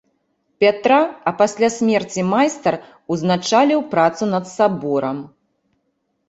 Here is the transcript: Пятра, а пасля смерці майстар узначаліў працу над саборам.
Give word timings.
Пятра, 0.63 0.95
а 1.31 1.33
пасля 1.41 1.69
смерці 1.75 2.23
майстар 2.29 2.77
узначаліў 3.17 3.85
працу 3.93 4.23
над 4.33 4.49
саборам. 4.55 5.17